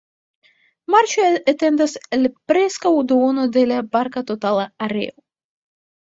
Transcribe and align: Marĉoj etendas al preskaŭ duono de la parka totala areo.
Marĉoj 0.93 1.25
etendas 1.51 1.91
al 2.17 2.23
preskaŭ 2.51 2.93
duono 3.11 3.43
de 3.59 3.65
la 3.73 3.77
parka 3.97 4.23
totala 4.31 4.65
areo. 4.87 5.13